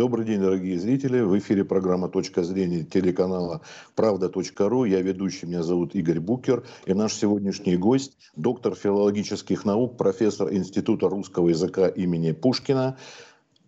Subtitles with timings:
[0.00, 1.20] Добрый день, дорогие зрители.
[1.20, 3.60] В эфире программа «Точка зрения» телеканала
[3.94, 4.84] «Правда.ру».
[4.86, 6.64] Я ведущий, меня зовут Игорь Букер.
[6.86, 12.96] И наш сегодняшний гость– доктор филологических наук, профессор Института русского языка имени Пушкина,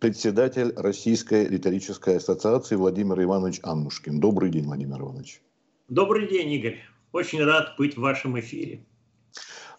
[0.00, 4.18] председатель Российской риторической ассоциации Владимир Иванович Аннушкин.
[4.18, 5.42] Добрый день, Владимир Иванович.
[5.90, 6.78] Добрый день, Игорь.
[7.12, 8.86] Очень рад быть в вашем эфире.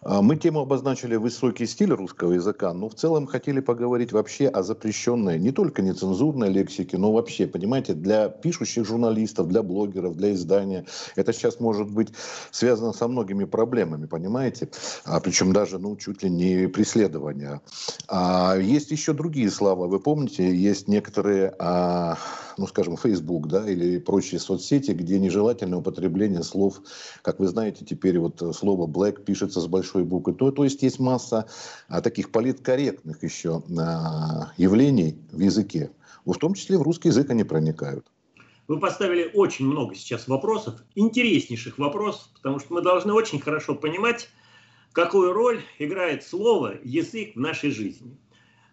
[0.04, 4.62] А, мы тему обозначили высокий стиль русского языка, но в целом хотели поговорить вообще о
[4.62, 10.84] запрещенной не только нецензурной лексике, но вообще, понимаете, для пишущих журналистов, для блогеров, для издания.
[11.16, 12.12] Это сейчас может быть
[12.50, 14.68] связано со многими проблемами, понимаете?
[15.04, 17.62] А, причем даже, ну, чуть ли не преследования.
[18.06, 19.86] А, есть еще другие слова.
[19.86, 21.54] Вы помните, есть некоторые...
[21.58, 22.18] А,
[22.56, 26.80] ну, скажем, Facebook, да, или прочие соцсети, где нежелательное употребление слов,
[27.22, 30.98] как вы знаете, теперь вот слово black пишется с большой буквы, то, то есть есть
[30.98, 31.46] масса
[31.88, 35.92] а, таких политкорректных еще а, явлений в языке,
[36.24, 38.06] в том числе в русский язык они проникают.
[38.66, 44.28] Вы поставили очень много сейчас вопросов, интереснейших вопросов, потому что мы должны очень хорошо понимать,
[44.92, 48.16] какую роль играет слово, язык в нашей жизни.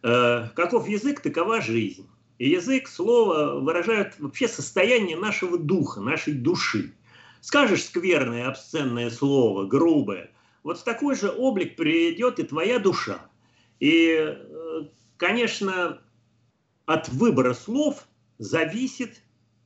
[0.04, 2.08] Э, каков язык, такова жизнь.
[2.38, 6.94] И язык, слово выражают вообще состояние нашего духа, нашей души.
[7.42, 10.32] Скажешь скверное, обсценное слово, грубое,
[10.64, 13.30] вот в такой же облик придет и твоя душа.
[13.80, 14.82] И, э,
[15.18, 16.02] конечно,
[16.86, 19.22] от выбора слов зависит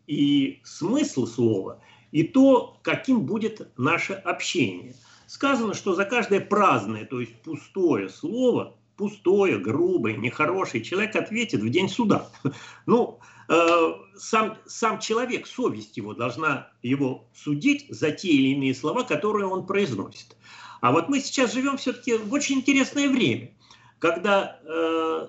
[0.08, 4.96] и смысл слова, и то, каким будет наше общение.
[5.28, 11.70] Сказано, что за каждое праздное, то есть пустое слово пустое, грубое, нехорошее, человек ответит в
[11.70, 12.30] день суда.
[12.86, 19.04] Ну, э, сам, сам человек, совесть его должна его судить за те или иные слова,
[19.04, 20.38] которые он произносит.
[20.86, 23.50] А вот мы сейчас живем все-таки в очень интересное время,
[23.98, 25.28] когда э,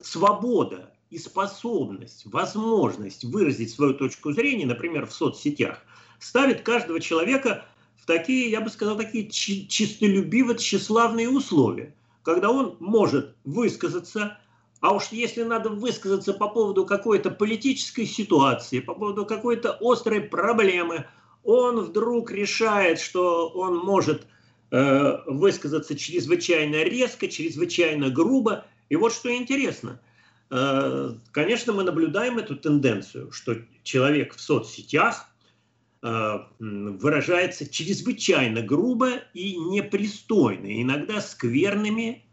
[0.00, 5.80] свобода и способность, возможность выразить свою точку зрения, например, в соцсетях,
[6.18, 7.64] ставит каждого человека
[8.02, 14.38] в такие, я бы сказал, такие чистолюбиво тщеславные условия– когда он может высказаться,
[14.80, 21.06] а уж если надо высказаться по поводу какой-то политической ситуации, по поводу какой-то острой проблемы,
[21.44, 24.26] он вдруг решает, что он может
[24.70, 28.66] э, высказаться чрезвычайно резко, чрезвычайно грубо.
[28.88, 30.00] И вот что интересно.
[30.50, 35.28] Э, конечно, мы наблюдаем эту тенденцию, что человек в соцсетях
[36.02, 42.24] э, выражается чрезвычайно грубо и непристойно, иногда скверными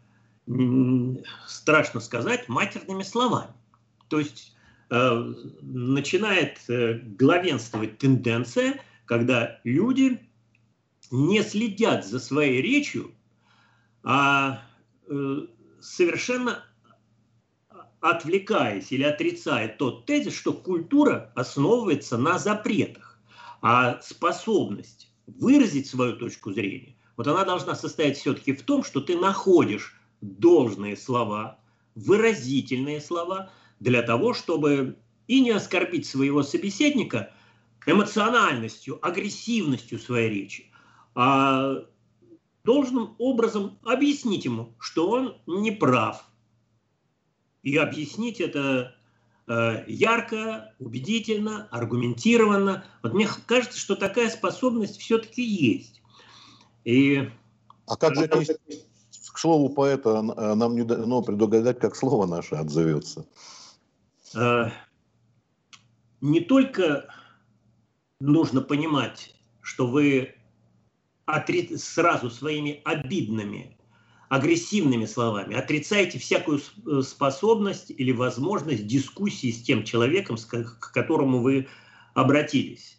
[1.46, 3.52] страшно сказать, матерными словами.
[4.08, 4.56] То есть
[4.90, 6.58] начинает
[7.16, 10.20] главенствовать тенденция, когда люди
[11.12, 13.14] не следят за своей речью,
[14.02, 14.62] а
[15.06, 15.46] э,
[15.80, 16.64] совершенно
[18.00, 23.20] отвлекаясь или отрицая тот тезис, что культура основывается на запретах,
[23.60, 29.16] а способность выразить свою точку зрения, вот она должна состоять все-таки в том, что ты
[29.16, 31.60] находишь должные слова,
[31.94, 33.50] выразительные слова
[33.80, 34.96] для того, чтобы
[35.28, 37.32] и не оскорбить своего собеседника
[37.84, 40.71] эмоциональностью, агрессивностью своей речи,
[41.14, 41.84] а
[42.64, 46.24] должным образом объяснить ему, что он не прав.
[47.62, 48.94] И объяснить это
[49.46, 52.84] э, ярко, убедительно, аргументированно.
[53.02, 56.02] Вот мне кажется, что такая способность все-таки есть.
[56.84, 57.30] И
[57.86, 58.42] а как же это
[59.32, 63.26] к слову поэта, э, нам не дано предугадать, как слово наше отзовется.
[64.34, 64.70] Э,
[66.20, 67.06] не только
[68.20, 70.34] нужно понимать, что вы
[71.76, 73.76] сразу своими обидными,
[74.28, 81.68] агрессивными словами отрицаете всякую э, способность или возможность дискуссии с тем человеком, к которому вы
[82.14, 82.98] обратились.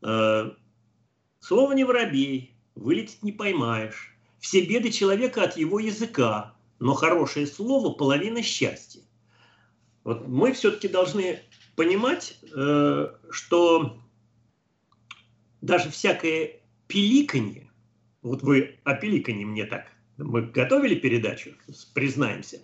[0.00, 7.92] Слово не воробей, вылететь не поймаешь все беды человека от его языка, но хорошее слово–
[7.98, 9.02] половина счастья.
[10.04, 11.40] Вот мы все-таки должны
[11.74, 13.98] понимать, э, что
[15.60, 17.70] даже всякое пиликанье,
[18.22, 19.86] вот вы о пиликанье мне так,
[20.16, 21.54] мы готовили передачу,
[21.94, 22.62] признаемся,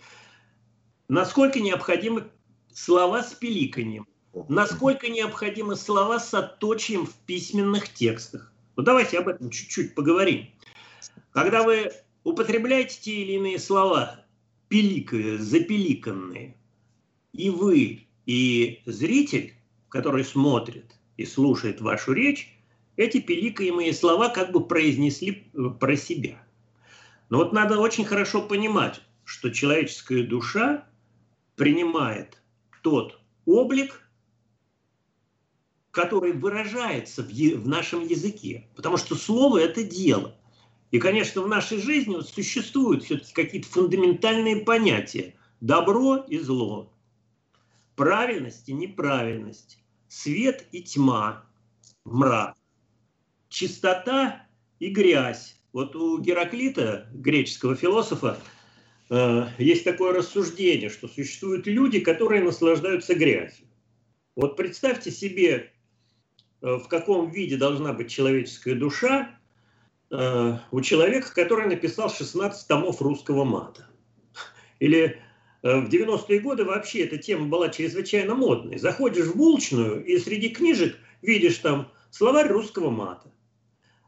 [1.09, 2.31] насколько необходимы
[2.73, 4.07] слова с пиликаньем,
[4.49, 8.53] насколько необходимы слова с отточием в письменных текстах.
[8.77, 10.47] Вот давайте об этом чуть-чуть поговорим.
[11.33, 11.93] Когда вы
[12.25, 14.25] употребляете те или иные слова,
[14.69, 16.57] пиликая, запеликанные,
[17.33, 19.55] и вы, и зритель,
[19.89, 22.57] который смотрит и слушает вашу речь,
[23.03, 26.43] эти пиликаемые слова как бы произнесли э, про себя.
[27.29, 30.87] Но вот надо очень хорошо понимать, что человеческая душа
[31.57, 32.43] принимает
[32.83, 34.03] тот облик,
[35.91, 38.69] который выражается в, нашем языке.
[38.75, 40.35] Потому что слово– это дело.
[40.91, 45.35] И, конечно, в нашей жизни вот существуют все-таки какие-то фундаментальные понятия.
[45.61, 46.93] Добро и зло.
[47.95, 49.79] Правильность и неправильность.
[50.09, 51.45] Свет и тьма.
[52.05, 52.57] Мрак.
[53.53, 54.47] Чистота
[54.79, 55.57] и грязь.
[55.75, 58.39] Вот у Гераклита, греческого философа,
[59.11, 63.67] э, есть такое рассуждение, что существуют люди, которые наслаждаются грязью.
[64.37, 65.71] Вот представьте себе,
[66.63, 69.39] э, в каком виде должна быть человеческая душа
[70.11, 73.87] э, у человека, который написал 16 томов русского мата.
[74.81, 75.21] Или
[75.63, 78.79] в 90-е годы вообще эта тема была чрезвычайно модной.
[78.79, 83.33] Заходишь в булочную и среди книжек видишь там словарь русского мата.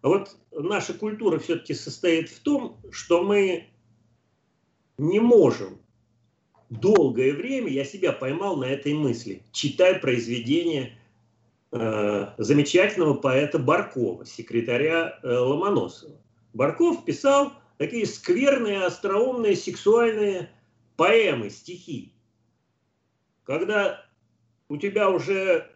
[0.05, 3.71] Вот наша культура все-таки состоит в том, что мы
[4.99, 5.79] не можем
[6.69, 10.99] долгое время, я себя поймал на этой мысли, читая произведения
[11.73, 16.21] э, замечательного поэта Баркова, секретаря э, Ломоносова.
[16.53, 20.51] Барков писал такие скверные, остроумные, сексуальные
[20.99, 22.13] поэмы, стихи.
[23.45, 24.05] Когда
[24.69, 25.67] у тебя уже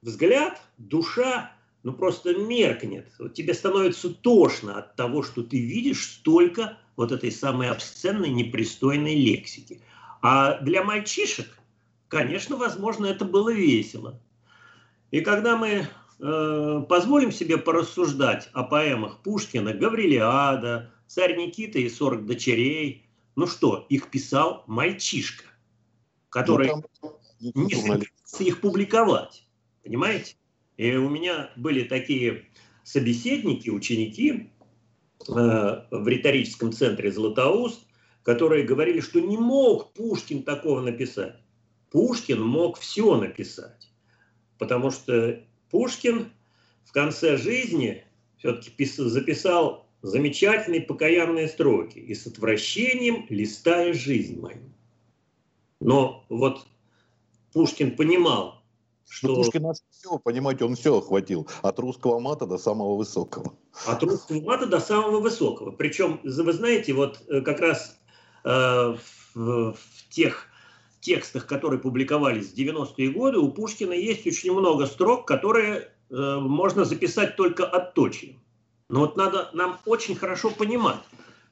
[0.00, 1.52] взгляд, душа
[1.86, 3.12] ну просто меркнет.
[3.20, 9.14] Вот тебе становится тошно от того, что ты видишь столько вот этой самой обсценной, непристойной
[9.14, 9.80] лексики.
[10.20, 11.46] А для мальчишек,
[12.08, 14.20] конечно, возможно, это было весело.
[15.12, 15.86] И когда мы
[16.18, 23.86] э, позволим себе порассуждать о поэмах Пушкина, Гаврилиада, «Царь Никита и сорок дочерей», ну что,
[23.88, 25.44] их писал мальчишка,
[26.30, 27.20] который ну,
[27.54, 29.46] не собирался их публиковать.
[29.84, 30.34] Понимаете?
[30.76, 32.46] И у меня были такие
[32.84, 34.50] собеседники, ученики
[35.28, 35.32] э,
[35.90, 37.86] в риторическом центре «Златоуст»,
[38.22, 41.40] которые говорили, что не мог Пушкин такого написать.
[41.90, 43.90] Пушкин мог все написать,
[44.58, 46.30] потому что Пушкин
[46.84, 48.04] в конце жизни
[48.36, 54.72] все-таки записал замечательные покаянные строки «И с отвращением листая жизнь мою».
[55.80, 56.66] Но вот
[57.52, 58.62] Пушкин понимал,
[59.08, 59.28] что...
[59.28, 61.48] Ну, Пушкин все, понимаете, он все охватил.
[61.62, 63.54] От русского мата до самого высокого.
[63.86, 65.70] От русского мата до самого высокого.
[65.70, 67.98] Причем, вы знаете, вот э, как раз
[68.44, 68.48] э,
[69.34, 70.46] в, в тех
[71.00, 76.84] текстах, которые публиковались в 90-е годы, у Пушкина есть очень много строк, которые э, можно
[76.84, 78.40] записать только отточием.
[78.88, 81.00] Но вот надо нам очень хорошо понимать,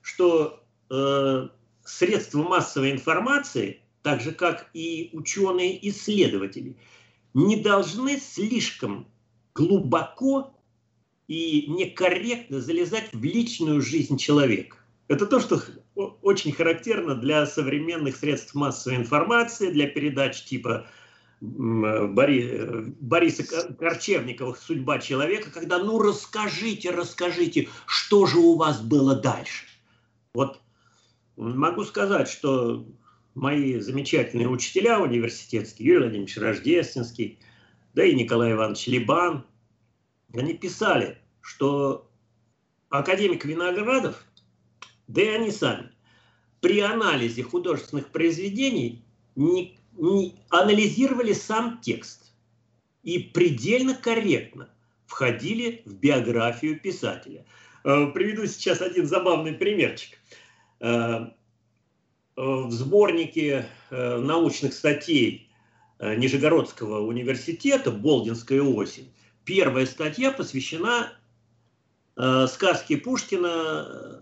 [0.03, 0.61] что
[0.91, 1.49] э,
[1.85, 6.77] средства массовой информации, так же как и ученые-исследователи–
[7.35, 9.07] не должны слишком
[9.55, 10.55] глубоко
[11.29, 14.79] и некорректно залезать в личную жизнь человека.
[15.09, 15.61] Это то, что
[15.95, 20.87] очень характерно для современных средств массовой информации, для передач типа
[21.41, 23.45] Бори, Бориса
[23.75, 29.67] Корчевникова «Судьба человека», когда ну расскажите, расскажите, что же у вас было дальше.
[30.33, 30.61] Вот
[31.37, 32.87] могу сказать, что
[33.35, 37.39] мои замечательные учителя университетские, Юрий Владимирович Рождественский,
[37.95, 39.45] да и Николай Иванович Либан,
[40.33, 42.11] они писали, что
[42.89, 44.25] академик Виноградов,
[45.07, 45.91] да и они сами,
[46.61, 49.05] при анализе художественных произведений
[49.37, 52.33] не, не анализировали сам текст
[53.03, 54.71] и предельно корректно
[55.07, 57.45] входили в биографию писателя.
[57.85, 60.19] Э, приведу сейчас один забавный примерчик.
[62.37, 65.49] В сборнике э, научных статей
[66.01, 69.13] э, Нижегородского университета «Болдинская осень»
[69.45, 71.13] первая статья посвящена
[72.17, 74.21] э, сказке Пушкина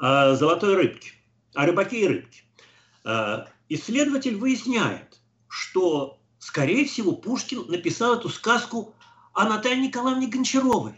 [0.00, 1.12] о золотой рыбке,
[1.54, 2.42] о рыбаке и рыбке.
[3.68, 8.94] Исследователь выясняет, что, скорее всего, Пушкин написал эту сказку
[9.34, 10.94] о Наталье Николаевне Гончаровой.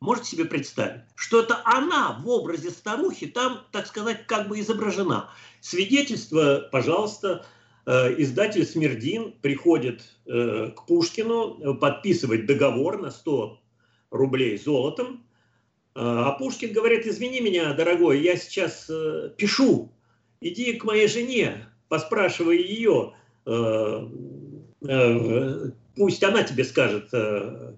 [0.00, 5.28] Можете себе представить, что это она в образе старухи там, так сказать, как бы изображена.
[5.60, 7.44] Свидетельство, пожалуйста,
[7.84, 13.60] э, издатель Смердин приходит э, к Пушкину э, подписывать договор на 100
[14.10, 15.24] рублей золотом,
[15.94, 18.88] а Пушкин говорит, извини меня, дорогой, я сейчас
[19.36, 19.90] пишу,
[20.40, 23.14] иди к моей жене, поспрашивай ее,
[25.98, 27.10] пусть она тебе скажет,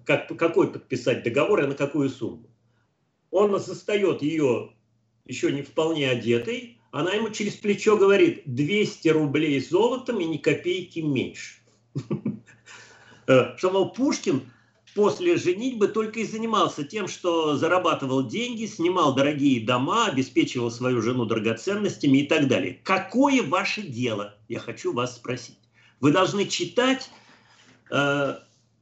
[0.05, 2.49] как, какой подписать договор и на какую сумму.
[3.31, 4.71] Он застает ее
[5.25, 10.99] еще не вполне одетой, она ему через плечо говорит, 200 рублей золотом и ни копейки
[10.99, 11.55] меньше.
[13.27, 14.41] Э, что, мол, Пушкин
[14.95, 21.25] после женитьбы только и занимался тем, что зарабатывал деньги, снимал дорогие дома, обеспечивал свою жену
[21.25, 22.79] драгоценностями и так далее.
[22.83, 25.59] Какое ваше дело, я хочу вас спросить.
[26.01, 27.11] Вы должны читать
[27.91, 28.37] э,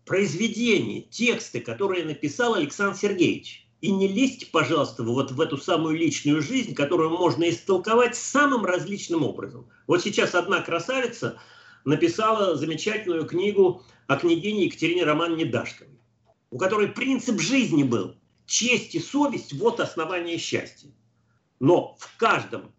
[0.06, 3.68] произведения, тексты, которые написал Александр Сергеевич.
[3.82, 9.24] И не лезьте, пожалуйста, вот в эту самую личную жизнь, которую можно истолковать самым различным
[9.24, 9.70] образом.
[9.88, 11.40] Вот сейчас одна красавица
[11.86, 16.00] написала замечательную книгу о княгине Екатерине Романовне Дашковой,
[16.52, 20.90] у которой принцип жизни был честь и совесть– вот основание счастья.
[21.60, 22.74] Но в каждом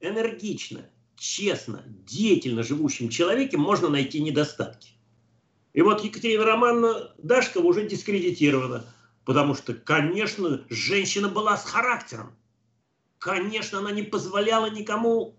[0.00, 4.95] энергично, честно, деятельно живущем человеке можно найти недостатки.
[5.76, 8.84] И вот Екатерина Романовна Дашкова уже дискредитирована–
[9.26, 12.30] Потому что, конечно, женщина была с характером.
[13.18, 15.34] Конечно, она не позволяла никому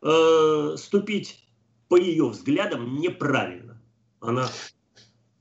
[0.00, 1.44] э, ступить
[1.88, 3.82] по ее взглядам неправильно.
[4.20, 4.46] Она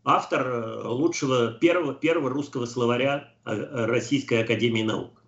[0.03, 3.51] автор э, лучшего первого, первого русского словаря э,
[3.85, 5.21] Российской Академии Наук.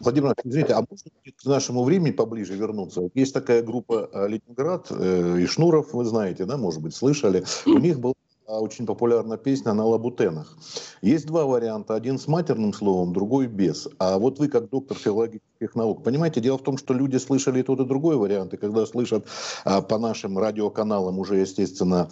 [0.00, 3.08] Владимир извините, а можно к нашему времени поближе вернуться?
[3.14, 7.42] Есть такая группа э, Ленинград и Шнуров, вы знаете, да, может быть, слышали.
[7.64, 8.14] У них был
[8.58, 10.56] очень популярна песня на лабутенах.
[11.02, 11.94] Есть два варианта.
[11.94, 13.88] Один с матерным словом, другой без.
[13.98, 17.62] А вот вы, как доктор филологических наук, понимаете, дело в том, что люди слышали и
[17.62, 18.54] тот, и другой вариант.
[18.54, 19.26] И когда слышат
[19.64, 22.10] а, по нашим радиоканалам уже, естественно,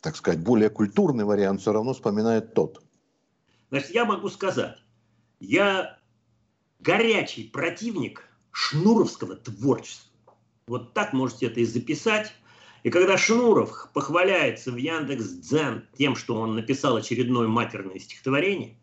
[0.00, 2.82] так сказать, более культурный вариант, все равно вспоминает тот.
[3.70, 4.78] Значит, я могу сказать,
[5.40, 5.98] я
[6.80, 10.10] горячий противник шнуровского творчества.
[10.66, 12.32] Вот так можете это и записать.
[12.82, 18.78] И когда Шнуров похваляется в Яндекс Дзен тем, что он написал очередное матерное стихотворение,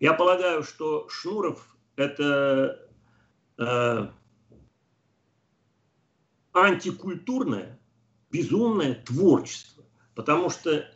[0.00, 2.88] я полагаю, что Шнуров это
[3.58, 4.08] э,
[6.54, 7.78] антикультурное,
[8.30, 10.86] безумное творчество, потому что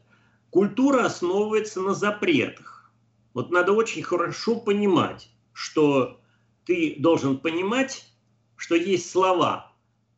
[0.51, 2.91] культура основывается на запретах.
[3.35, 6.21] Вот надо очень хорошо понимать, что
[6.65, 8.11] ты должен понимать,
[8.57, 9.76] что есть слова,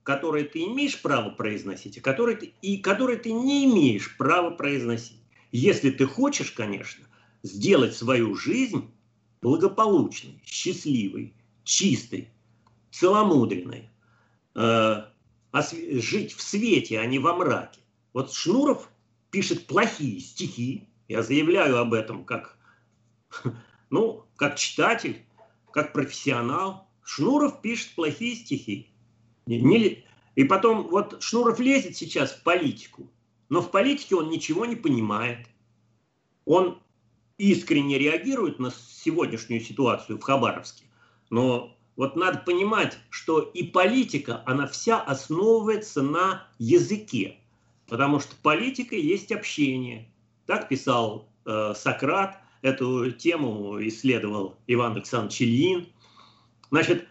[0.09, 5.21] которые ты имеешь право произносить, а которые ты, и которые ты не имеешь права произносить.
[5.53, 7.05] Если ты хочешь, конечно,
[7.43, 8.91] сделать свою жизнь
[9.43, 12.31] благополучной, счастливой, чистой,
[12.91, 13.91] целомудренной,
[14.55, 15.05] э,
[15.93, 17.83] жить в свете, а не во мраке.
[18.15, 18.89] Вот Шнуров
[19.31, 22.57] пишет плохие стихи, я заявляю об этом как,
[23.91, 25.23] ну, как читатель,
[25.71, 26.89] как профессионал.
[27.05, 28.88] Шнуров пишет плохие стихи.
[29.57, 33.11] Не, и потом, вот Шнуров лезет сейчас в политику,
[33.49, 35.47] но в политике он ничего не понимает.
[36.45, 36.79] Он
[37.39, 40.85] искренне реагирует на сегодняшнюю ситуацию в Хабаровске,
[41.31, 47.39] но вот надо понимать, что и политика, она вся основывается на языке,
[47.89, 50.13] потому что политика есть общение.
[50.47, 55.89] Так писал э, Сократ, эту тему исследовал Иван Александрович Ильин.
[56.71, 57.09] Значит,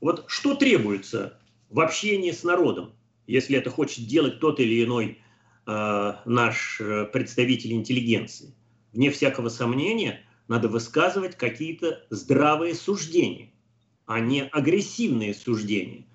[0.00, 1.38] вот что требуется
[1.70, 2.92] в общении с народом,
[3.26, 5.20] если это хочет делать тот или иной
[5.66, 8.54] э, наш э, представитель интеллигенции.
[8.92, 13.50] Вне всякого сомнения, надо высказывать какие-то здравые суждения,
[14.06, 16.06] а не агрессивные суждения.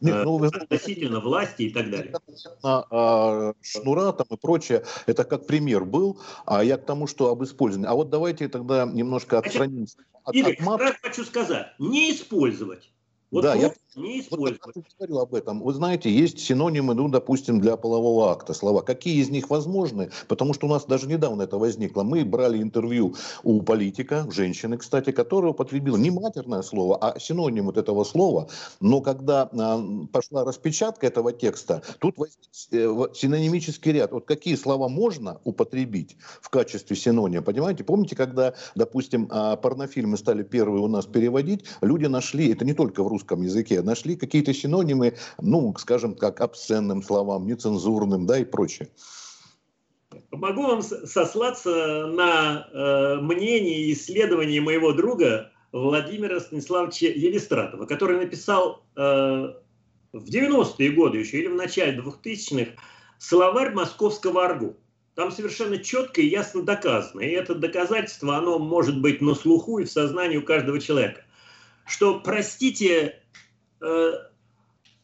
[0.00, 2.14] Нет, э, ну, относительно власти и так далее.
[2.62, 7.42] А, шнура там и прочее, это как пример был, а я к тому, что об
[7.44, 7.90] использовании.
[7.90, 9.98] А вот давайте тогда немножко отстранимся.
[10.24, 12.90] От, Игорь, от хочу сказать, не использовать.
[13.30, 14.60] Вот да, я не использовать.
[14.64, 15.60] Вот говорил об этом.
[15.62, 18.82] Вы знаете, есть синонимы, ну, допустим, для полового акта слова.
[18.82, 20.10] Какие из них возможны?
[20.28, 22.02] Потому что у нас даже недавно это возникло.
[22.02, 27.78] Мы брали интервью у политика, женщины, кстати, которая употребила не матерное слово, а синоним вот
[27.78, 28.48] этого слова.
[28.80, 32.38] Но когда а, пошла распечатка этого текста, тут возник
[32.72, 34.12] э, синонимический ряд.
[34.12, 37.84] Вот какие слова можно употребить в качестве синонима, понимаете?
[37.84, 43.02] Помните, когда, допустим, а, порнофильмы стали первые у нас переводить, люди нашли, это не только
[43.02, 48.90] в русском языке, нашли какие-то синонимы, ну, скажем, как обсценным словам, нецензурным, да, и прочее.
[50.30, 58.82] Могу вам сослаться на э, мнение и исследование моего друга Владимира Станиславовича Елистратова, который написал
[58.96, 59.00] э,
[60.12, 62.72] в 90-е годы еще или в начале 2000-х
[63.18, 64.76] словарь московского аргу.
[65.14, 67.20] Там совершенно четко и ясно доказано.
[67.20, 71.26] И это доказательство, оно может быть на слуху и в сознании у каждого человека
[71.86, 73.22] что, простите,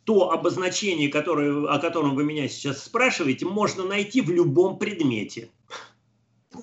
[0.05, 5.51] то обозначение, которое, о котором вы меня сейчас спрашиваете, можно найти в любом предмете.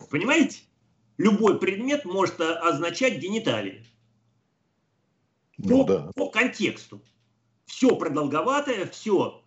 [0.10, 0.60] Понимаете?
[1.18, 3.86] Любой предмет может означать гениталии.
[5.58, 6.12] Ну, по, да.
[6.16, 7.02] по контексту.
[7.66, 9.44] Все продолговатое, все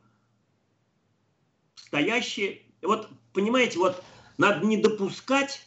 [1.75, 2.63] стоящее.
[2.81, 4.03] Вот, понимаете, вот
[4.39, 5.67] надо не допускать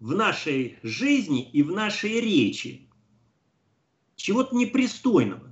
[0.00, 2.88] в нашей жизни и в нашей речи
[4.16, 5.47] чего-то непристойного.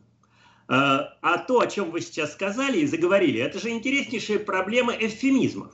[0.69, 5.73] А то, о чем вы сейчас сказали и заговорили, это же интереснейшая проблема эвфемизмов.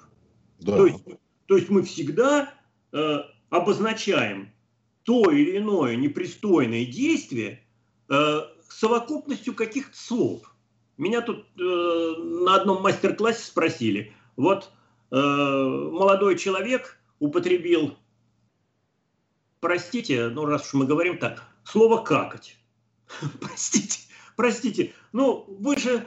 [0.60, 0.76] Да.
[0.76, 1.04] То, есть,
[1.46, 2.52] то есть мы всегда
[2.92, 3.18] э,
[3.48, 4.52] обозначаем
[5.04, 7.64] то или иное непристойное действие
[8.08, 10.54] э, совокупностью каких-то слов.
[10.96, 14.70] Меня тут э, на одном мастер-классе спросили, вот
[15.10, 17.96] э, молодой человек употребил,
[19.60, 22.56] простите, ну раз уж мы говорим так, слово «какать».
[23.40, 24.00] простите,
[24.36, 26.06] простите, ну вы же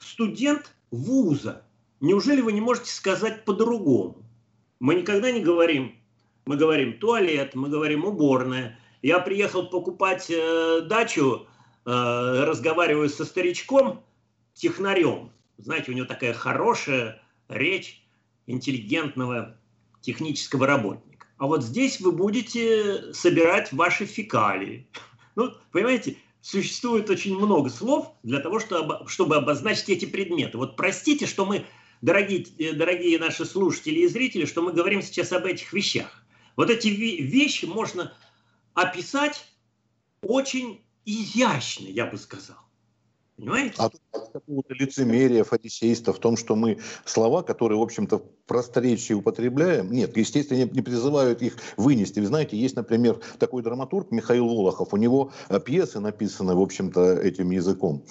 [0.00, 1.64] студент вуза,
[2.00, 4.24] неужели вы не можете сказать по-другому?
[4.80, 5.94] Мы никогда не говорим,
[6.46, 8.78] мы говорим туалет, мы говорим уборная.
[9.02, 11.46] Я приехал покупать э, дачу,
[11.84, 14.02] э, разговариваю со старичком,
[14.54, 15.30] технарем.
[15.58, 18.04] Знаете, у него такая хорошая речь
[18.46, 19.56] интеллигентного
[20.00, 21.26] технического работника.
[21.38, 24.88] А вот здесь вы будете собирать ваши фекалии.
[25.36, 30.58] Ну, понимаете, существует очень много слов для того, чтобы, чтобы обозначить эти предметы.
[30.58, 31.64] Вот простите, что мы,
[32.02, 36.22] дорогие, э, дорогие наши слушатели и зрители, что мы говорим сейчас об этих вещах.
[36.56, 38.12] Вот эти вещи можно
[38.74, 39.46] описать
[40.20, 42.58] очень изящно, я бы сказал.
[43.36, 43.74] Понимаете?
[43.78, 43.90] А
[44.32, 50.58] какого-то лицемерия, фарисейства в том, что мы слова, которые, в общем-то, просторечии употребляем, нет, естественно,
[50.58, 52.20] не, не призывают их вынести.
[52.20, 57.14] Вы знаете, есть, например, такой драматург Михаил Волохов, у него э, пьесы написаны, в общем-то,
[57.14, 58.04] этим языком.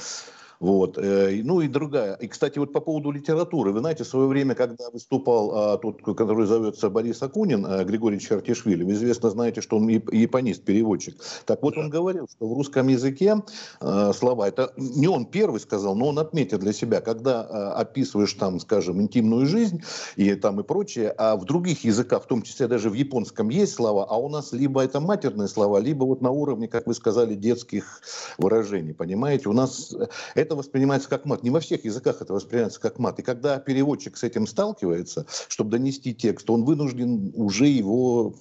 [0.63, 0.97] Вот.
[0.97, 2.15] Э, ну и другая.
[2.21, 3.73] И, кстати, вот по поводу литературы.
[3.73, 8.17] Вы знаете, в свое время, когда выступал а, тот, который зовется Борис Акунин, а, Григорий
[8.17, 11.17] Чертишвили, вы известно знаете, что он японист, переводчик.
[11.45, 13.43] Так вот, он говорил, что в русском языке
[13.81, 18.61] а, слова, это не он первый сказал, но он отметил для себя, когда описываешь там,
[18.61, 19.83] скажем, интимную жизнь
[20.15, 23.73] и там и прочее, а в других языках, в том числе даже в японском, есть
[23.73, 27.35] слова, а у нас либо это матерные слова, либо вот на уровне, как вы сказали,
[27.35, 28.01] детских
[28.37, 29.49] выражений, понимаете?
[29.49, 29.93] У нас
[30.35, 31.43] это это воспринимается как мат.
[31.43, 33.19] Не во всех языках это воспринимается как мат.
[33.19, 38.35] И когда переводчик с этим сталкивается, чтобы донести текст, он вынужден уже его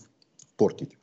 [0.56, 0.96] портить.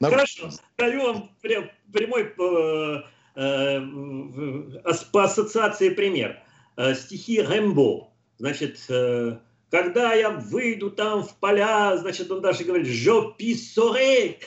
[0.00, 3.02] Хорошо, даю вам прямой э,
[3.36, 3.80] э,
[5.12, 6.42] по ассоциации пример.
[6.76, 8.08] Э, стихи Рэмбо.
[8.38, 8.78] Значит,
[9.70, 14.38] когда я выйду там в поля, значит, он даже говорит «жо писсоре».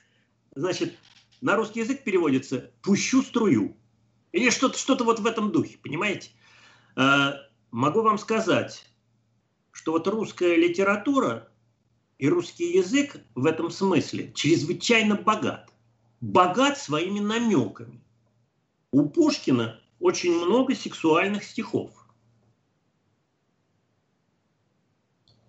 [0.54, 0.94] Значит,
[1.40, 3.77] на русский язык переводится «пущу струю».
[4.38, 6.30] Или что-то что вот в этом духе, понимаете?
[6.94, 7.32] Э,
[7.72, 8.88] могу вам сказать,
[9.72, 11.50] что вот русская литература
[12.18, 15.72] и русский язык в этом смысле чрезвычайно богат.
[16.20, 18.00] Богат своими намеками.
[18.92, 21.90] У Пушкина очень много сексуальных стихов.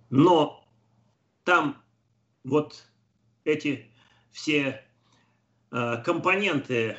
[0.10, 0.68] Но
[1.44, 1.80] там
[2.44, 2.88] вот
[3.44, 3.92] эти
[4.32, 4.84] все
[5.70, 6.98] э, компоненты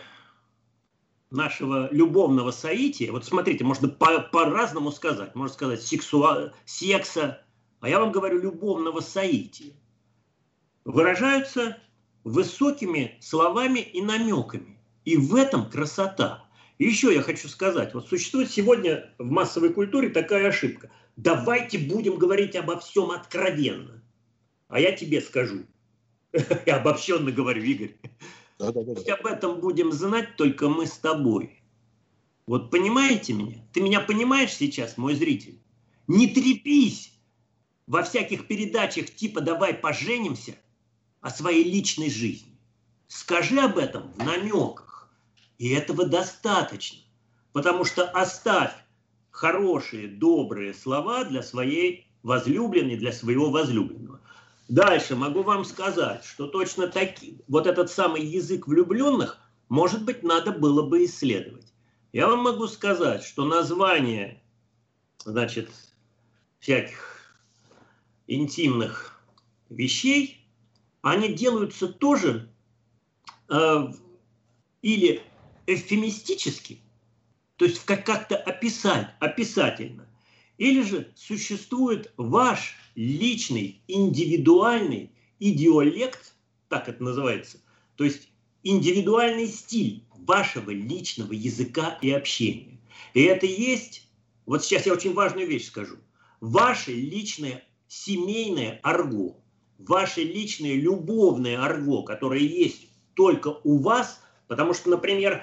[1.30, 7.42] нашего любовного соития, вот смотрите, можно по- по-разному сказать, можно сказать сексуа- секса,
[7.80, 9.72] а я вам говорю любовного соития,
[10.84, 11.78] выражаются
[12.24, 14.78] высокими словами и намеками.
[15.04, 16.44] И в этом красота.
[16.78, 20.90] Еще я хочу сказать, вот существует сегодня в массовой культуре такая ошибка.
[21.16, 24.02] Давайте будем говорить обо всем откровенно.
[24.68, 25.66] А я тебе скажу.
[26.66, 27.96] Я обобщенно говорю, Игорь.
[28.60, 29.14] Да, да, да.
[29.14, 31.62] Об этом будем знать только мы с тобой.
[32.46, 33.64] Вот понимаете меня?
[33.72, 35.58] Ты меня понимаешь сейчас, мой зритель?
[36.08, 37.14] Не трепись
[37.86, 40.56] во всяких передачах типа «давай поженимся»
[41.22, 42.58] о своей личной жизни.
[43.08, 45.10] Скажи об этом в намеках.
[45.56, 47.00] И этого достаточно.
[47.52, 48.74] Потому что оставь
[49.30, 54.20] хорошие, добрые слова для своей возлюбленной, для своего возлюбленного.
[54.70, 60.52] Дальше могу вам сказать, что точно таки, вот этот самый язык влюбленных, может быть, надо
[60.52, 61.74] было бы исследовать.
[62.12, 64.40] Я вам могу сказать, что название,
[65.24, 65.68] значит,
[66.60, 67.34] всяких
[68.28, 69.20] интимных
[69.70, 70.46] вещей,
[71.02, 72.48] они делаются тоже
[73.48, 73.92] э,
[74.82, 75.20] или
[75.66, 76.80] эвфемистически,
[77.56, 80.08] то есть как-то описать, описательно,
[80.58, 86.34] или же существует ваш личный, индивидуальный идиолект,
[86.68, 87.58] так это называется,
[87.96, 88.28] то есть
[88.62, 92.78] индивидуальный стиль вашего личного языка и общения.
[93.14, 94.06] И это есть,
[94.44, 95.96] вот сейчас я очень важную вещь скажу,
[96.42, 99.42] ваше личное семейное арго,
[99.78, 105.42] ваше личное любовное арго, которое есть только у вас, потому что, например,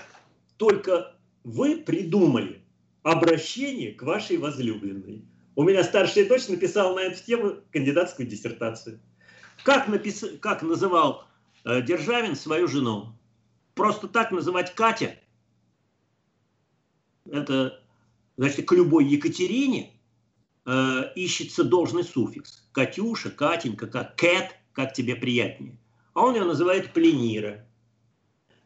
[0.57, 2.61] только вы придумали
[3.01, 5.25] обращение к вашей возлюбленной.
[5.57, 8.99] У меня старшая дочь написала на эту тему кандидатскую диссертацию.
[9.63, 10.23] Как, напис...
[10.39, 11.25] как называл
[11.65, 13.17] э, Державин свою жену?
[13.73, 15.17] Просто так называть Катя?
[17.31, 17.83] это,
[18.37, 19.99] значит, к любой Екатерине
[20.67, 22.69] э, ищется должный суффикс.
[22.71, 25.79] Катюша, Катенька, как Кэт, как тебе приятнее.
[26.13, 27.67] А он ее называет пленира.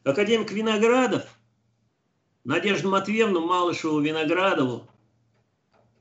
[0.04, 1.26] Академик Виноградов,
[2.44, 4.91] Надежда Матвеевна Малышеву Виноградову,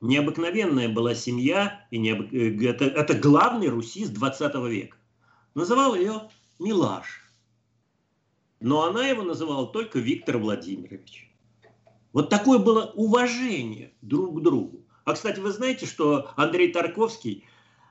[0.00, 2.32] необыкновенная была семья, и необык...
[2.32, 4.96] Э, это, это главный русист 20 века.
[5.54, 7.24] Называл ее Милаш.
[8.60, 11.30] Но она его называла только Виктор Владимирович.
[12.12, 14.84] Вот такое было уважение друг к другу.
[15.04, 17.44] А, кстати, вы знаете, что Андрей Тарковский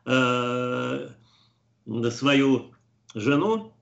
[0.05, 1.09] э,
[2.11, 2.73] свою
[3.15, 3.73] жену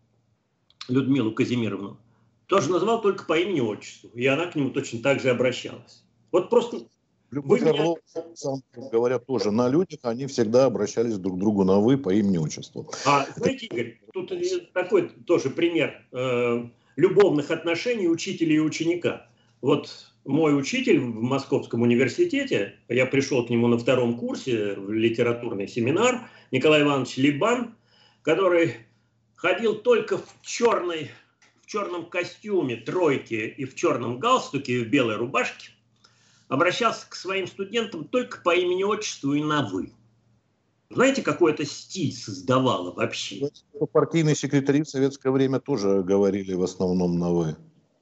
[0.87, 1.99] Людмилу Казимировну
[2.45, 4.09] тоже назвал только по имени-отчеству.
[4.13, 6.03] И она к нему точно так же обращалась.
[6.31, 6.87] Вот просто
[7.31, 7.71] Любовь меня...
[7.71, 7.99] Орлов,
[8.35, 8.61] сам
[8.91, 12.89] говорят, тоже на людях, они всегда обращались друг к другу на «вы» по имени-отчеству.
[13.05, 14.31] А, знаете, Игорь, тут
[14.73, 19.27] такой тоже пример э, любовных отношений учителя и ученика.
[19.61, 19.89] Вот
[20.23, 26.29] мой учитель в Московском университете, я пришел к нему на втором курсе в литературный семинар,
[26.51, 27.75] Николай Иванович Либан,
[28.21, 28.73] который
[29.35, 31.11] ходил только в черной,
[31.61, 35.71] в черном костюме тройки и в черном галстуке и в белой рубашке,
[36.47, 39.93] обращался к своим студентам только по имени-отчеству и на «вы».
[40.89, 43.49] Знаете, какой это стиль создавало вообще?
[43.91, 47.57] Партийные секретари в советское время тоже говорили в основном на «вы».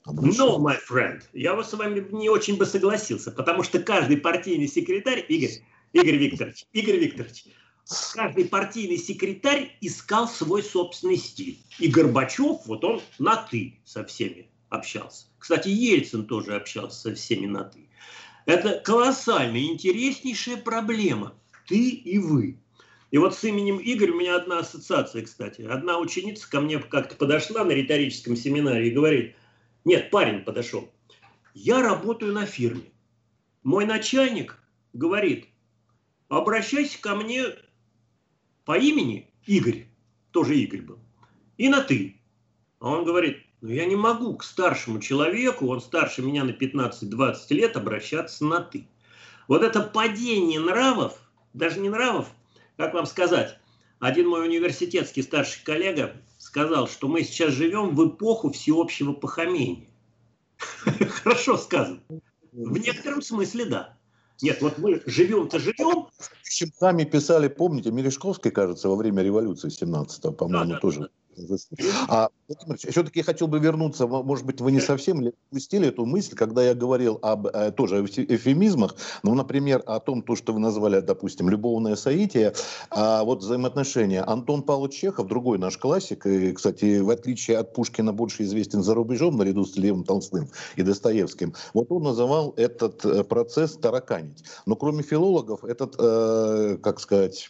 [0.08, 5.26] No, my friend, я с вами не очень бы согласился, потому что каждый партийный секретарь,
[5.28, 7.46] Игорь, Игорь Викторович, Игорь Викторович,
[8.14, 11.58] каждый партийный секретарь искал свой собственный стиль.
[11.80, 15.26] И Горбачев, вот он на «ты» со всеми общался.
[15.40, 17.85] Кстати, Ельцин тоже общался со всеми на «ты».
[18.46, 21.34] Это колоссальная, интереснейшая проблема.
[21.68, 22.60] Ты и вы.
[23.12, 25.62] И вот с именем Игорь у меня одна ассоциация, кстати.
[25.62, 29.36] Одна ученица ко мне как-то подошла на риторическом семинаре и говорит,
[29.84, 30.92] нет, парень подошел,
[31.54, 32.92] я работаю на фирме.
[33.64, 34.62] Мой начальник
[34.94, 35.48] говорит,
[36.28, 37.46] обращайся ко мне
[38.64, 39.88] по имени Игорь,
[40.32, 41.00] тоже Игорь был,
[41.58, 42.20] и на ты.
[42.80, 47.36] А он говорит, но я не могу к старшему человеку, он старше меня на 15-20
[47.50, 48.88] лет, обращаться на «ты».
[49.48, 51.20] Вот это падение нравов,
[51.54, 52.28] даже не нравов,
[52.78, 53.58] как вам сказать,
[54.00, 59.88] один мой университетский старший коллега сказал, что мы сейчас живем в эпоху всеобщего похамения.
[61.24, 62.02] Хорошо сказано.
[62.52, 63.98] В некотором смысле да.
[64.42, 66.08] Нет, вот мы живем-то живем.
[66.44, 71.00] Сами писали, помните, Мережковский, кажется, во время революции 17-го, по-моему, да, да, тоже.
[71.02, 71.10] Да.
[72.08, 72.30] А,
[72.78, 76.74] все-таки я хотел бы вернуться, может быть, вы не совсем упустили эту мысль, когда я
[76.74, 81.96] говорил об э, тоже эфемизмах, ну, например, о том, то, что вы назвали, допустим, любовное
[81.96, 82.54] соитие,
[82.90, 84.24] а вот взаимоотношения.
[84.24, 88.94] Антон Павлович Чехов, другой наш классик, и, кстати, в отличие от Пушкина, больше известен за
[88.94, 94.44] рубежом, наряду с Левом Толстым и Достоевским, вот он называл этот э, процесс тараканить.
[94.66, 97.50] Но кроме филологов, этот, э, как сказать,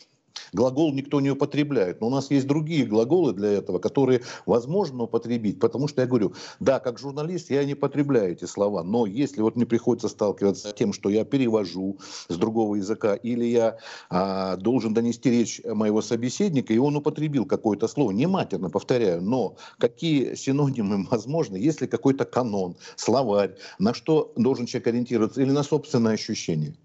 [0.53, 5.59] Глагол никто не употребляет, но у нас есть другие глаголы для этого, которые возможно употребить,
[5.59, 9.55] потому что я говорю, да, как журналист я не потребляю эти слова, но если вот
[9.55, 13.77] мне приходится сталкиваться с тем, что я перевожу с другого языка, или я
[14.09, 19.57] а, должен донести речь моего собеседника, и он употребил какое-то слово, не матерно, повторяю, но
[19.77, 26.13] какие синонимы возможны, если какой-то канон, словарь, на что должен человек ориентироваться, или на собственное
[26.13, 26.75] ощущение?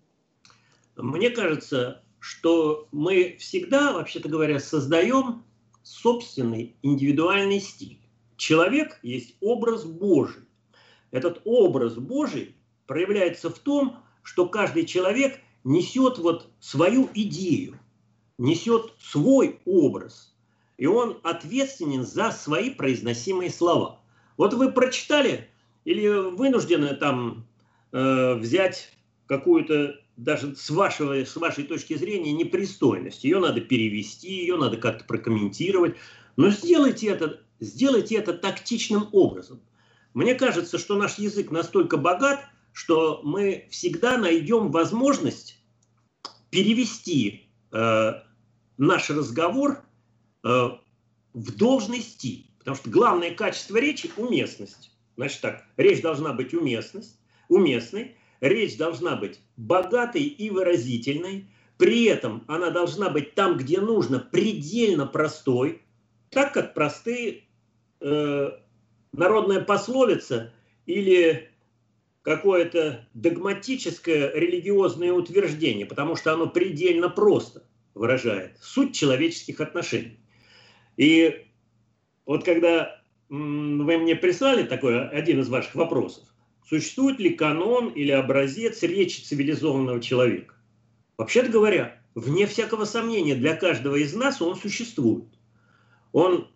[0.97, 5.43] Мне кажется, что мы всегда, вообще-то говоря, создаем
[5.83, 7.99] собственный индивидуальный стиль.
[8.37, 10.43] Человек есть образ Божий.
[11.11, 12.55] Этот образ Божий
[12.87, 17.79] проявляется в том, что каждый человек несет вот свою идею,
[18.39, 20.35] несет свой образ,
[20.77, 24.01] и он ответственен за свои произносимые слова.
[24.37, 25.49] Вот вы прочитали
[25.85, 27.47] или вынуждены там
[27.93, 28.93] э, взять
[29.27, 33.25] какую-то даже с, вашего, с вашей точки зрения непристойность.
[33.25, 35.97] Ее надо перевести, ее надо как-то прокомментировать.
[36.37, 39.61] Но сделайте это, сделайте это тактичным образом.
[40.13, 42.41] Мне кажется, что наш язык настолько богат,
[42.73, 45.59] что мы всегда найдем возможность
[46.51, 48.13] перевести э,
[48.77, 49.83] наш разговор
[50.45, 50.69] э,
[51.33, 52.51] в должный стиль.
[52.59, 54.91] Потому что главное качество речи– уместность.
[55.17, 62.45] Значит так, речь должна быть уместность, уместной, Речь должна быть богатой и выразительной, при этом
[62.47, 65.83] она должна быть там, где нужно, предельно простой,
[66.31, 67.45] так как простые
[68.01, 68.51] э,
[69.13, 70.53] народная пословица
[70.87, 71.51] или
[72.23, 80.19] какое-то догматическое религиозное утверждение, потому что оно предельно просто выражает суть человеческих отношений.
[80.97, 81.47] И
[82.27, 86.25] вот когда вы мне прислали такой один из ваших вопросов,
[86.71, 90.55] существует ли канон или образец речи цивилизованного человека.
[91.19, 95.27] Вообще-то говоря, вне всякого сомнения, для каждого из нас он существует.
[96.13, 96.49] Он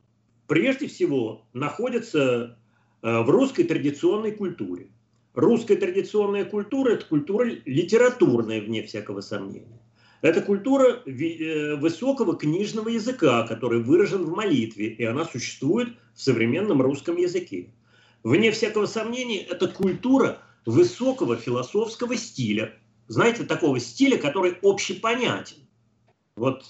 [0.46, 2.56] прежде всего находится
[3.02, 4.86] э, в русской традиционной культуре.
[5.34, 9.80] Русская традиционная культура– это культура литературная, вне всякого сомнения.
[10.22, 16.80] Это культура э, высокого книжного языка, который выражен в молитве, и она существует в современном
[16.82, 17.70] русском языке.
[18.24, 22.74] Вне всякого сомнения, это культура высокого философского стиля.
[23.06, 25.58] Знаете, такого стиля, который общепонятен.
[26.36, 26.64] Вот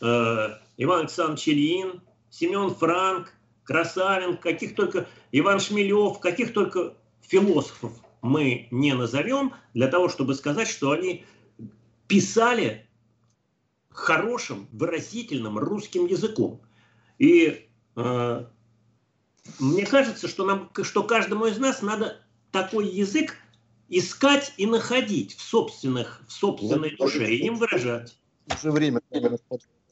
[0.00, 3.32] э, Иван Александрович Ильин, Семен Франк,
[3.64, 10.68] Красавин, каких только Иван Шмелев, каких только философов мы не назовем, для того, чтобы сказать,
[10.68, 11.24] что они
[12.06, 12.86] писали
[13.90, 16.60] хорошим, выразительным русским языком.
[17.18, 18.44] И э,
[19.58, 23.36] мне кажется, что, нам, что каждому из нас надо такой язык
[23.88, 28.16] искать и находить в, собственных, в собственной душе и им выражать.
[28.46, 29.00] В время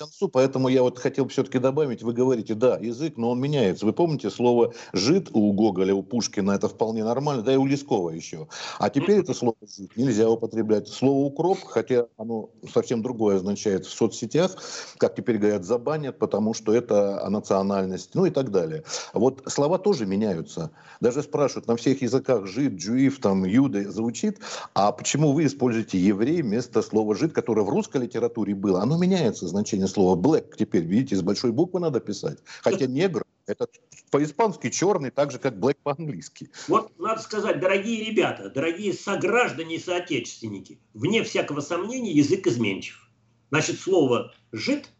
[0.00, 3.84] концу, поэтому я вот хотел все-таки добавить, вы говорите, да, язык, но он меняется.
[3.84, 8.08] Вы помните слово «жид» у Гоголя, у Пушкина, это вполне нормально, да и у Лескова
[8.08, 8.48] еще.
[8.78, 10.88] А теперь это слово «жид» нельзя употреблять.
[10.88, 14.56] Слово «укроп», хотя оно совсем другое означает в соцсетях,
[14.96, 18.84] как теперь говорят, забанят, потому что это национальность, ну и так далее.
[19.12, 20.70] Вот слова тоже меняются.
[21.00, 24.38] Даже спрашивают, на всех языках «жид», «джуиф», там, «юды» звучит,
[24.72, 28.80] а почему вы используете «еврей» вместо слова «жид», которое в русской литературе было?
[28.80, 32.38] Оно меняется, значение слово black теперь, видите, с большой буквы надо писать.
[32.62, 33.68] Хотя негр это
[34.10, 36.50] по-испански черный, так же, как black по-английски.
[36.68, 43.08] Вот надо сказать, дорогие ребята, дорогие сограждане и соотечественники, вне всякого сомнения язык изменчив.
[43.50, 44.90] Значит, слово «жид»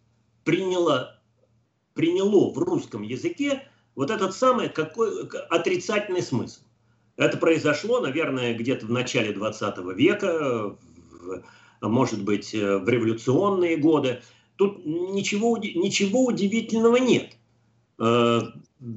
[0.45, 1.21] приняло,
[1.95, 3.63] приняло в русском языке
[3.95, 6.61] вот этот самый какой, отрицательный смысл.
[7.17, 10.77] Это произошло, наверное, где-то в начале 20 века,
[11.11, 11.43] в,
[11.83, 14.23] может быть, в революционные годы.
[14.61, 17.33] Тут ничего, ничего удивительного нет.
[17.99, 18.43] Э,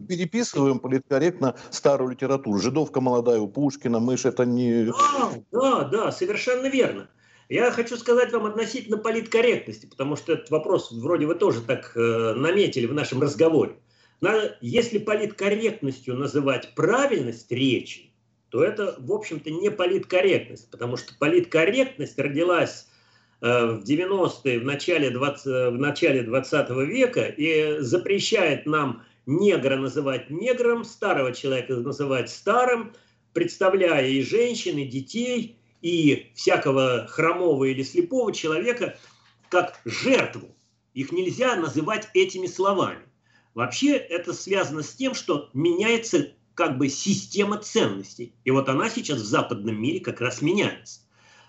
[0.09, 2.59] Переписываем политкорректно старую литературу.
[2.59, 4.87] Жидовка молодая у Пушкина, мышь это не...
[4.87, 7.07] Да, да, да, совершенно верно.
[7.47, 12.33] Я хочу сказать вам относительно политкорректности, потому что этот вопрос вроде вы тоже так э,
[12.33, 13.77] наметили в нашем разговоре.
[14.19, 18.11] Надо, если политкорректностью называть правильность речи,
[18.49, 22.87] то это, в общем-то, не политкорректность, потому что политкорректность родилась
[23.43, 30.85] в 90-е, в начале, 20, в начале 20 века и запрещает нам негра называть негром,
[30.85, 32.93] старого человека называть старым,
[33.33, 38.97] представляя и женщин, и детей, и всякого хромого или слепого человека
[39.49, 40.55] как жертву.
[40.93, 43.03] Их нельзя называть этими словами.
[43.55, 48.33] Вообще это связано с тем, что меняется как бы система ценностей.
[48.45, 51.01] И вот она сейчас в западном мире как раз меняется.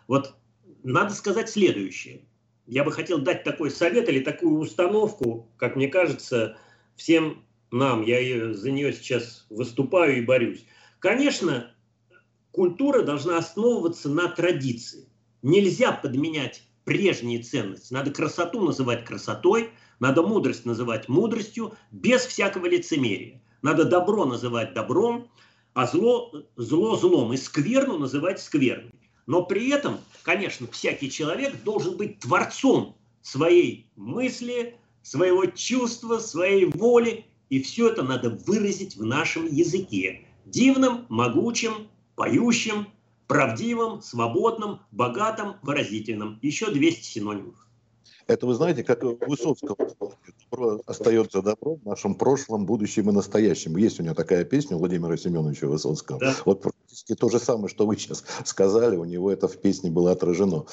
[0.09, 0.35] Вот
[0.85, 2.21] надо сказать следующее.
[2.67, 6.57] Я бы хотел дать такой совет или такую установку, как мне кажется,
[6.95, 8.03] всем нам.
[8.03, 10.65] Я за нее сейчас выступаю и борюсь.
[10.99, 11.75] Конечно,
[12.53, 15.09] культура должна основываться на традиции.
[15.43, 17.93] Нельзя подменять прежние ценности.
[17.93, 19.71] Надо красоту называть красотой,
[20.01, 23.43] надо мудрость называть мудростью, без всякого лицемерия.
[23.63, 25.31] Надо добро называть добром,
[25.73, 29.04] а зло, зло злом, и скверну называть скверной.
[29.27, 37.27] Но при этом, конечно, всякий человек должен быть творцом своей мысли, своего чувства, своей воли.
[37.51, 40.27] И все это надо выразить в нашем языке.
[40.47, 42.89] Дивным, могучим, поющим,
[43.27, 46.39] правдивым, свободным, богатым, выразительным.
[46.43, 47.64] Еще 200 синонимов.
[48.27, 49.77] Это вы знаете, как у Высоцкого
[50.51, 53.77] добро остается добро в нашем прошлом, будущем и настоящем.
[53.77, 56.21] Есть у него такая песня Владимира Семеновича Высоцкого.
[56.21, 56.35] Да.
[56.45, 60.13] Вот практически то же самое, что вы сейчас сказали, у него это в песне было
[60.13, 60.65] отражено.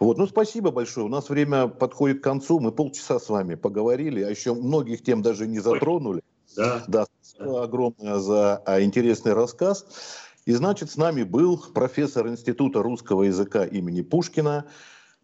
[0.00, 1.06] Вот, ну спасибо большое.
[1.06, 2.60] У нас время подходит к концу.
[2.60, 6.22] Мы полчаса с вами поговорили, а еще многих тем даже не затронули.
[6.56, 6.84] Да.
[6.88, 9.86] Да, спасибо огромное за а, интересный рассказ.
[10.44, 14.66] И значит, с нами был профессор Института русского языка имени Пушкина,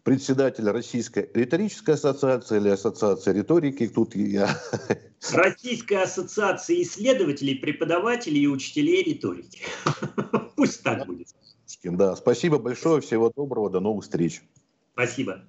[0.03, 3.87] председатель Российской риторической ассоциации или ассоциации риторики.
[3.87, 4.49] Тут я...
[5.33, 9.61] Российская ассоциация исследователей, преподавателей и учителей риторики.
[10.55, 11.27] Пусть так будет.
[11.83, 14.41] Да, спасибо большое, всего доброго, до новых встреч.
[14.93, 15.45] Спасибо.